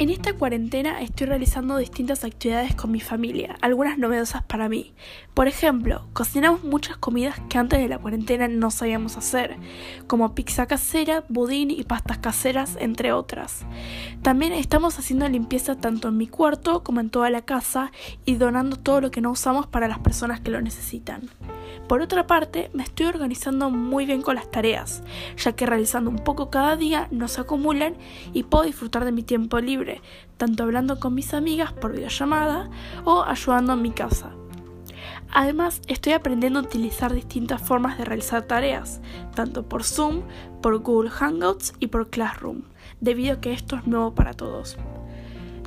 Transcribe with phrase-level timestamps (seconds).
[0.00, 4.94] En esta cuarentena estoy realizando distintas actividades con mi familia, algunas novedosas para mí.
[5.34, 9.56] Por ejemplo, cocinamos muchas comidas que antes de la cuarentena no sabíamos hacer,
[10.06, 13.66] como pizza casera, budín y pastas caseras, entre otras.
[14.22, 17.90] También estamos haciendo limpieza tanto en mi cuarto como en toda la casa
[18.24, 21.28] y donando todo lo que no usamos para las personas que lo necesitan.
[21.88, 25.02] Por otra parte, me estoy organizando muy bien con las tareas,
[25.36, 27.96] ya que realizando un poco cada día no se acumulan
[28.32, 30.02] y puedo disfrutar de mi tiempo libre,
[30.36, 32.70] tanto hablando con mis amigas por videollamada
[33.04, 34.32] o ayudando en mi casa.
[35.30, 39.00] Además, estoy aprendiendo a utilizar distintas formas de realizar tareas,
[39.34, 40.22] tanto por Zoom,
[40.62, 42.62] por Google Hangouts y por Classroom,
[43.00, 44.78] debido a que esto es nuevo para todos.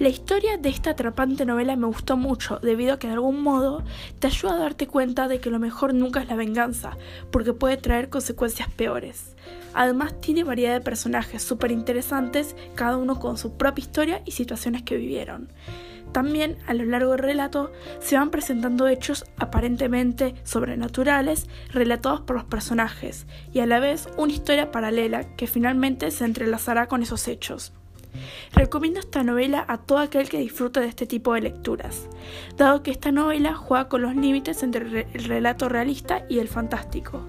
[0.02, 3.84] La historia de esta atrapante novela me gustó mucho debido a que de algún modo
[4.18, 6.98] te ayuda a darte cuenta de que lo mejor nunca es la venganza,
[7.30, 9.36] porque puede traer consecuencias peores.
[9.76, 14.82] Además tiene variedad de personajes súper interesantes, cada uno con su propia historia y situaciones
[14.82, 15.50] que vivieron.
[16.14, 22.46] También a lo largo del relato se van presentando hechos aparentemente sobrenaturales relatados por los
[22.46, 27.72] personajes y a la vez una historia paralela que finalmente se entrelazará con esos hechos.
[28.54, 32.08] Recomiendo esta novela a todo aquel que disfrute de este tipo de lecturas,
[32.58, 37.26] dado que esta novela juega con los límites entre el relato realista y el fantástico.